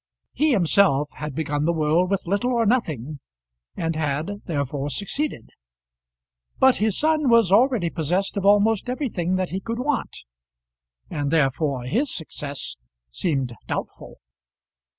He 0.33 0.51
himself 0.53 1.11
had 1.17 1.35
begun 1.35 1.65
the 1.65 1.71
world 1.71 2.09
with 2.09 2.25
little 2.25 2.51
or 2.53 2.65
nothing, 2.65 3.19
and 3.77 3.95
had 3.95 4.41
therefore 4.45 4.89
succeeded; 4.89 5.51
but 6.57 6.77
his 6.77 6.97
son 6.97 7.29
was 7.29 7.51
already 7.51 7.91
possessed 7.91 8.35
of 8.35 8.43
almost 8.43 8.89
everything 8.89 9.35
that 9.35 9.51
he 9.51 9.59
could 9.59 9.77
want, 9.77 10.23
and 11.11 11.29
therefore 11.29 11.83
his 11.83 12.11
success 12.11 12.77
seemed 13.11 13.53
doubtful. 13.67 14.17